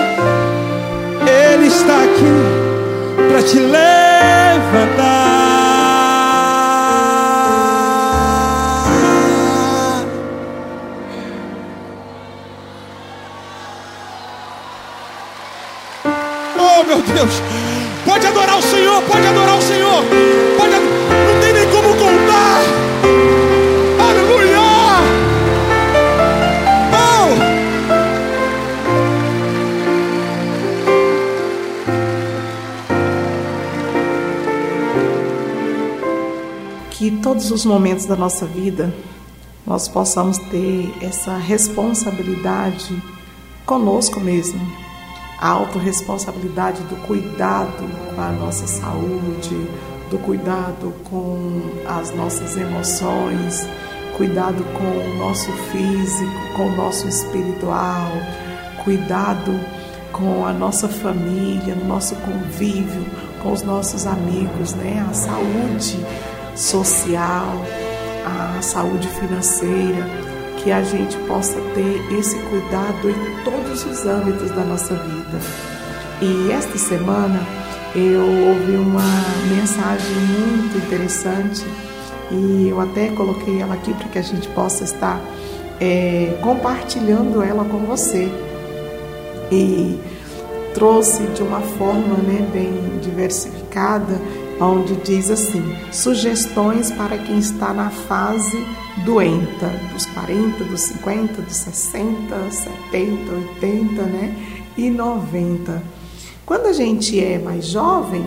Ele 1.26 1.66
está 1.66 1.96
aqui 2.04 2.32
para 3.30 3.42
te 3.42 3.58
levantar. 3.58 5.22
Oh 16.58 16.84
meu 16.84 17.02
Deus! 17.02 17.42
Pode 18.04 18.26
adorar 18.26 18.58
o 18.58 18.62
Senhor, 18.62 19.02
pode 19.02 19.26
adorar 19.26 19.51
todos 37.22 37.52
os 37.52 37.64
momentos 37.64 38.04
da 38.04 38.16
nossa 38.16 38.44
vida 38.44 38.92
nós 39.64 39.86
possamos 39.86 40.38
ter 40.38 40.92
essa 41.00 41.36
responsabilidade 41.36 43.00
conosco 43.64 44.18
mesmo, 44.18 44.60
a 45.38 45.48
autorresponsabilidade 45.50 46.82
do 46.82 46.96
cuidado 47.06 47.88
com 48.12 48.20
a 48.20 48.32
nossa 48.32 48.66
saúde, 48.66 49.54
do 50.10 50.18
cuidado 50.18 50.92
com 51.04 51.62
as 51.86 52.12
nossas 52.12 52.56
emoções, 52.56 53.68
cuidado 54.16 54.64
com 54.76 54.84
o 54.84 55.18
nosso 55.18 55.50
físico, 55.70 56.56
com 56.56 56.66
o 56.66 56.76
nosso 56.76 57.06
espiritual, 57.06 58.10
cuidado 58.82 59.58
com 60.10 60.44
a 60.44 60.52
nossa 60.52 60.88
família, 60.88 61.76
no 61.76 61.86
nosso 61.86 62.16
convívio, 62.16 63.06
com 63.40 63.52
os 63.52 63.62
nossos 63.62 64.06
amigos, 64.06 64.74
né? 64.74 65.06
A 65.08 65.14
saúde 65.14 66.04
social, 66.54 67.62
a 68.24 68.62
saúde 68.62 69.08
financeira, 69.08 70.08
que 70.62 70.70
a 70.70 70.82
gente 70.82 71.16
possa 71.26 71.58
ter 71.74 72.18
esse 72.18 72.38
cuidado 72.38 73.10
em 73.10 73.44
todos 73.44 73.84
os 73.84 74.06
âmbitos 74.06 74.50
da 74.50 74.64
nossa 74.64 74.94
vida. 74.94 75.40
E 76.20 76.52
esta 76.52 76.78
semana 76.78 77.40
eu 77.94 78.22
ouvi 78.22 78.76
uma 78.76 79.02
mensagem 79.50 80.16
muito 80.16 80.78
interessante 80.78 81.64
e 82.30 82.68
eu 82.68 82.80
até 82.80 83.08
coloquei 83.08 83.60
ela 83.60 83.74
aqui 83.74 83.92
para 83.92 84.08
que 84.08 84.18
a 84.18 84.22
gente 84.22 84.48
possa 84.48 84.84
estar 84.84 85.20
é, 85.80 86.38
compartilhando 86.40 87.42
ela 87.42 87.64
com 87.64 87.78
você. 87.78 88.30
E 89.50 90.00
trouxe 90.72 91.24
de 91.24 91.42
uma 91.42 91.60
forma 91.60 92.16
né, 92.16 92.48
bem 92.52 92.98
diversificada, 93.02 94.18
onde 94.62 94.94
diz 94.96 95.30
assim: 95.30 95.62
sugestões 95.90 96.90
para 96.90 97.18
quem 97.18 97.38
está 97.38 97.72
na 97.72 97.90
fase 97.90 98.64
doenta, 99.04 99.68
dos 99.92 100.06
40, 100.06 100.64
dos 100.64 100.80
50, 100.80 101.42
dos 101.42 101.56
60, 101.56 102.50
70, 102.50 103.32
80 103.60 104.02
né, 104.02 104.36
e 104.76 104.90
90. 104.90 105.82
Quando 106.46 106.66
a 106.66 106.72
gente 106.72 107.22
é 107.22 107.38
mais 107.38 107.66
jovem, 107.66 108.24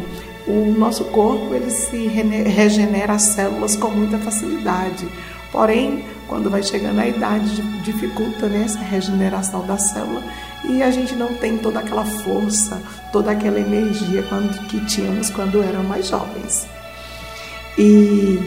o 0.47 0.77
nosso 0.77 1.05
corpo 1.05 1.53
ele 1.53 1.69
se 1.69 2.07
regenera 2.07 3.13
as 3.13 3.23
células 3.23 3.75
com 3.75 3.89
muita 3.89 4.17
facilidade. 4.19 5.07
Porém, 5.51 6.03
quando 6.27 6.49
vai 6.49 6.63
chegando 6.63 6.99
a 6.99 7.07
idade, 7.07 7.61
dificulta 7.81 8.47
né, 8.47 8.63
essa 8.65 8.79
regeneração 8.79 9.65
da 9.65 9.77
célula 9.77 10.23
e 10.63 10.81
a 10.81 10.89
gente 10.89 11.15
não 11.15 11.33
tem 11.35 11.57
toda 11.57 11.79
aquela 11.79 12.05
força, 12.05 12.81
toda 13.11 13.31
aquela 13.31 13.59
energia 13.59 14.23
quando, 14.23 14.67
que 14.67 14.83
tínhamos 14.85 15.29
quando 15.29 15.61
éramos 15.61 15.87
mais 15.87 16.07
jovens. 16.07 16.67
E 17.77 18.39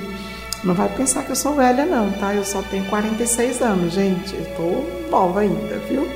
não 0.64 0.74
vai 0.74 0.88
pensar 0.88 1.22
que 1.22 1.30
eu 1.30 1.36
sou 1.36 1.54
velha, 1.54 1.86
não, 1.86 2.10
tá? 2.12 2.34
Eu 2.34 2.44
só 2.44 2.62
tenho 2.62 2.84
46 2.86 3.62
anos, 3.62 3.92
gente. 3.92 4.34
Eu 4.34 4.44
tô 4.56 5.10
nova 5.10 5.40
ainda, 5.40 5.78
viu? 5.88 6.08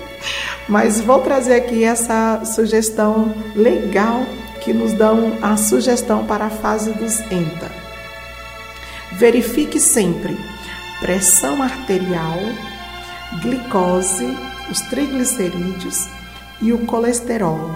Mas 0.69 1.01
vou 1.01 1.21
trazer 1.21 1.55
aqui 1.55 1.85
essa 1.85 2.45
sugestão 2.45 3.35
legal 3.55 4.25
que 4.61 4.73
nos 4.73 4.93
dão 4.93 5.39
a 5.43 5.57
sugestão 5.57 6.25
para 6.25 6.47
a 6.47 6.51
fase 6.51 6.93
dos 6.93 7.21
ENTA. 7.31 7.71
Verifique 9.13 9.79
sempre 9.79 10.37
pressão 11.03 11.61
arterial, 11.61 12.39
glicose, 13.43 14.39
os 14.71 14.81
triglicerídeos 14.83 16.07
e 16.61 16.73
o 16.73 16.87
colesterol. 16.87 17.71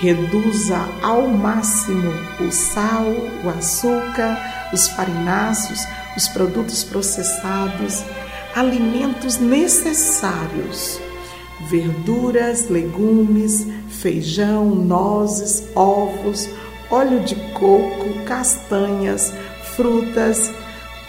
Reduza 0.00 0.78
ao 1.02 1.28
máximo 1.28 2.10
o 2.40 2.50
sal, 2.50 3.04
o 3.44 3.50
açúcar, 3.50 4.70
os 4.72 4.88
farináceos, 4.88 5.80
os 6.16 6.26
produtos 6.28 6.82
processados, 6.82 8.02
alimentos 8.56 9.36
necessários, 9.36 10.98
verduras, 11.68 12.70
legumes, 12.70 13.66
feijão, 13.90 14.74
nozes, 14.74 15.64
ovos, 15.74 16.48
óleo 16.90 17.20
de 17.20 17.34
coco, 17.52 18.24
castanhas, 18.24 19.34
frutas. 19.76 20.50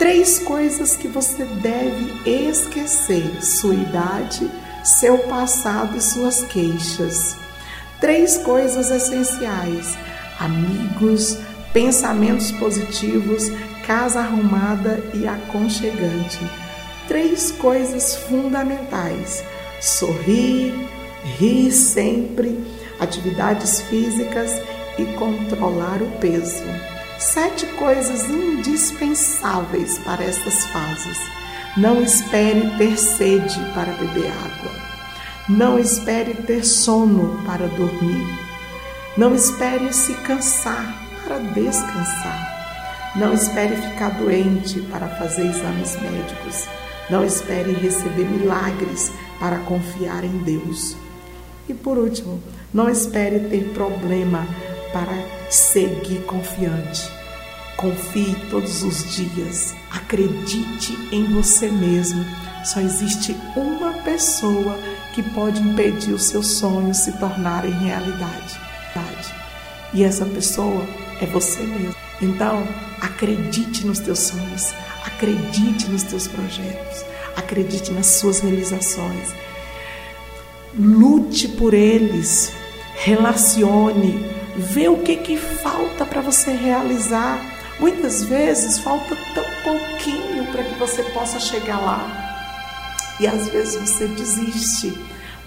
Três 0.02 0.40
coisas 0.40 0.96
que 0.96 1.08
você 1.08 1.46
deve 1.46 2.28
esquecer: 2.28 3.46
sua 3.46 3.76
idade, 3.76 4.50
seu 4.84 5.20
passado 5.20 5.96
e 5.96 6.02
suas 6.02 6.42
queixas. 6.46 7.38
Três 8.00 8.36
coisas 8.40 8.90
essenciais: 8.90 9.96
amigos, 10.40 11.38
pensamentos 11.72 12.52
positivos, 12.54 13.52
casa 13.86 14.22
arrumada 14.22 15.00
e 15.14 15.28
aconchegante. 15.28 16.40
Três 17.08 17.52
coisas 17.52 18.16
fundamentais: 18.16 19.44
sorrir, 19.80 20.74
rir 21.38 21.72
sempre, 21.72 22.60
atividades 23.00 23.82
físicas 23.82 24.60
e 24.98 25.06
controlar 25.20 26.02
o 26.02 26.10
peso. 26.18 26.64
Sete 27.21 27.67
coisas 27.77 28.27
indispensáveis 28.31 29.99
para 29.99 30.23
estas 30.23 30.65
fases 30.65 31.19
não 31.77 32.01
espere 32.01 32.67
ter 32.79 32.97
sede 32.97 33.60
para 33.75 33.93
beber 33.93 34.31
água. 34.31 34.71
Não 35.47 35.77
espere 35.77 36.34
ter 36.34 36.65
sono 36.65 37.39
para 37.45 37.67
dormir. 37.67 38.25
Não 39.15 39.36
espere 39.36 39.93
se 39.93 40.15
cansar 40.15 40.99
para 41.23 41.38
descansar. 41.38 43.12
Não 43.15 43.34
espere 43.34 43.75
ficar 43.75 44.17
doente 44.17 44.81
para 44.89 45.07
fazer 45.07 45.45
exames 45.45 45.95
médicos. 46.01 46.67
Não 47.07 47.23
espere 47.23 47.71
receber 47.73 48.25
milagres 48.25 49.12
para 49.39 49.60
confiar 49.60 50.23
em 50.23 50.39
Deus. 50.39 50.97
E 51.69 51.73
por 51.75 51.99
último, 51.99 52.41
não 52.73 52.89
espere 52.89 53.41
ter 53.41 53.71
problema 53.75 54.47
para 54.91 55.40
seguir 55.52 56.22
confiante. 56.24 57.10
Confie 57.78 58.36
todos 58.50 58.84
os 58.84 59.16
dias, 59.16 59.76
acredite 59.92 60.98
em 61.12 61.26
você 61.34 61.70
mesmo. 61.70 62.26
Só 62.64 62.80
existe 62.80 63.36
uma 63.56 63.94
pessoa 64.04 64.78
que 65.14 65.22
pode 65.22 65.62
impedir 65.62 66.14
os 66.14 66.26
seus 66.26 66.48
sonhos 66.48 66.98
se 66.98 67.12
tornarem 67.14 67.72
realidade. 67.72 68.72
E 69.94 70.04
essa 70.04 70.26
pessoa 70.26 70.86
é 71.20 71.26
você 71.26 71.62
mesmo. 71.64 71.96
Então, 72.22 72.66
acredite 73.02 73.86
nos 73.86 74.00
teus 74.00 74.20
sonhos, 74.20 74.74
acredite 75.06 75.90
nos 75.90 76.04
teus 76.04 76.28
projetos, 76.28 77.04
acredite 77.36 77.92
nas 77.92 78.06
suas 78.06 78.40
realizações. 78.40 79.34
Lute 80.78 81.50
por 81.50 81.74
eles, 81.74 82.54
relacione, 82.96 84.26
vê 84.56 84.88
o 84.88 84.98
que 84.98 85.18
que 85.18 85.38
falta 85.38 86.06
para 86.06 86.22
você 86.22 86.52
realizar 86.52 87.40
Muitas 87.82 88.24
vezes 88.26 88.78
falta 88.78 89.18
tão 89.34 89.44
pouquinho 89.64 90.46
para 90.52 90.64
que 90.64 90.76
você 90.76 91.02
possa 91.02 91.40
chegar 91.40 91.80
lá. 91.80 92.06
E 93.20 93.26
às 93.26 93.50
vezes 93.50 93.90
você 93.90 94.06
desiste, 94.06 94.94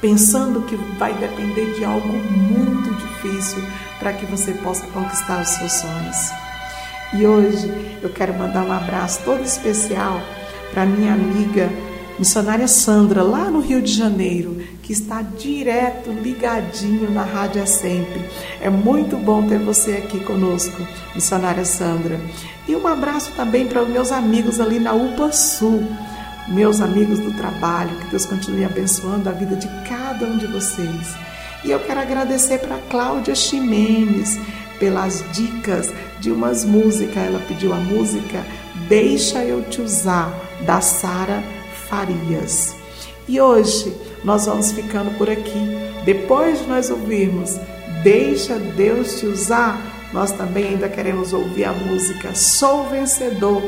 pensando 0.01 0.63
que 0.63 0.75
vai 0.99 1.15
depender 1.15 1.75
de 1.75 1.85
algo 1.85 2.09
muito 2.09 2.93
difícil 2.97 3.63
para 4.01 4.13
que 4.13 4.27
você 4.27 4.51
possa 4.51 4.85
conquistar 4.89 5.43
os 5.43 5.49
seus 5.49 5.73
sonhos. 5.75 6.17
E 7.13 7.25
hoje 7.25 7.99
eu 8.03 8.11
quero 8.11 8.35
mandar 8.35 8.65
um 8.65 8.73
abraço 8.73 9.21
todo 9.25 9.45
especial 9.45 10.21
para 10.73 10.85
minha 10.85 11.13
amiga 11.13 11.71
missionária 12.19 12.69
Sandra, 12.69 13.23
lá 13.23 13.51
no 13.51 13.61
Rio 13.61 13.83
de 13.83 13.93
Janeiro, 13.93 14.63
que 14.83 14.93
está 14.93 15.23
direto, 15.23 16.11
ligadinho 16.11 17.11
na 17.11 17.23
Rádio 17.23 17.63
é 17.63 17.67
Sempre. 17.67 18.25
É 18.61 18.71
muito 18.71 19.17
bom 19.17 19.47
ter 19.47 19.59
você 19.59 19.93
aqui 19.93 20.21
conosco, 20.21 20.87
missionária 21.15 21.65
Sandra. 21.65 22.21
E 22.69 22.77
um 22.77 22.87
abraço 22.87 23.33
também 23.37 23.67
para 23.67 23.83
os 23.83 23.89
meus 23.89 24.13
amigos 24.13 24.61
ali 24.61 24.79
na 24.79 24.93
UPA 24.93 25.33
Sul, 25.33 25.87
meus 26.49 26.81
amigos 26.81 27.19
do 27.19 27.33
trabalho, 27.33 27.97
que 27.99 28.07
Deus 28.07 28.27
continue 28.27 28.65
abençoando 28.65 29.29
a 29.29 29.33
vida 29.33 29.57
de 29.57 29.69
cada 29.89 30.25
um 30.25 30.39
de 30.39 30.47
vocês. 30.47 31.17
E 31.65 31.71
eu 31.71 31.81
quero 31.81 32.01
agradecer 32.01 32.59
para 32.59 32.79
Cláudia 32.91 33.35
Ximenes 33.35 34.39
pelas 34.79 35.25
dicas 35.33 35.93
de 36.21 36.31
umas 36.31 36.65
músicas. 36.65 37.17
Ela 37.17 37.43
pediu 37.49 37.73
a 37.73 37.77
música 37.77 38.45
Deixa 38.87 39.43
Eu 39.43 39.63
Te 39.63 39.81
Usar, 39.81 40.31
da 40.67 40.83
Sara 40.83 41.43
Farias. 41.95 42.75
E 43.29 43.41
hoje 43.41 43.95
nós 44.25 44.47
vamos 44.47 44.73
ficando 44.73 45.17
por 45.17 45.31
aqui. 45.31 45.79
Depois 46.05 46.59
de 46.59 46.67
nós 46.67 46.91
ouvirmos 46.91 47.57
Deixa 48.03 48.59
Deus 48.59 49.21
te 49.21 49.27
usar, 49.27 49.81
nós 50.13 50.33
também 50.33 50.71
ainda 50.71 50.89
queremos 50.89 51.33
ouvir 51.33 51.65
a 51.65 51.73
música 51.73 52.35
Sou 52.35 52.87
Vencedor, 52.91 53.63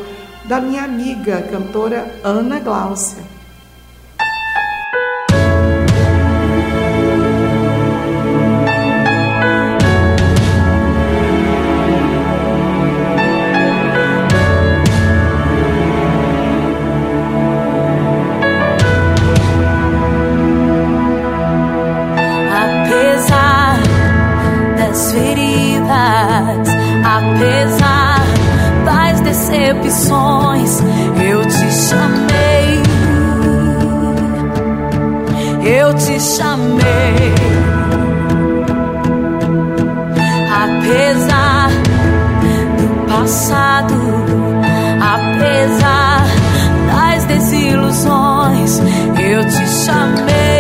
da 0.44 0.60
minha 0.60 0.82
amiga 0.82 1.40
cantora 1.40 2.20
Ana 2.22 2.58
Gláucia. 2.58 3.35
eu 35.66 35.92
te 35.94 36.20
chamei. 36.20 37.34
Apesar 40.64 41.70
do 42.78 43.06
passado, 43.08 43.94
apesar 45.00 46.24
das 46.86 47.24
desilusões, 47.24 48.78
eu 49.18 49.44
te 49.44 49.68
chamei. 49.68 50.55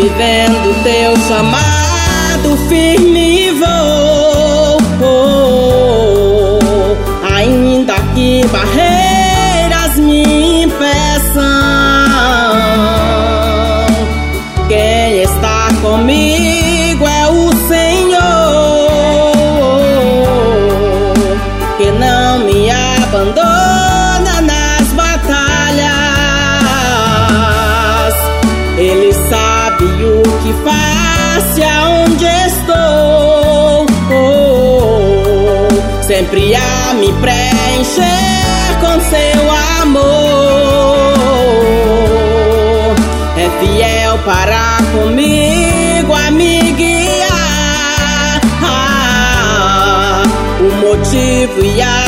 vivendo 0.00 0.80
teu 0.84 1.16
chamado 1.26 2.56
firme 2.68 3.50
vou. 3.50 4.78
Oh, 5.00 5.04
oh, 5.04 6.58
oh, 6.62 7.34
ainda 7.34 7.94
que 8.14 8.46
barreira. 8.46 8.87
if 51.50 51.62
we 51.62 51.80
are 51.80 52.07